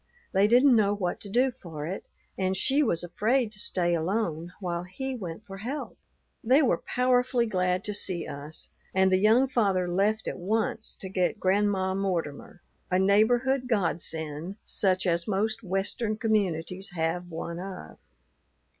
[0.31, 4.51] They didn't know what to do for it; and she was afraid to stay alone
[4.59, 5.95] while he went for help.
[6.43, 11.07] They were powerfully glad to see us, and the young father left at once to
[11.07, 17.99] get Grandma Mortimer, a neighborhood godsend such as most Western communities have one of.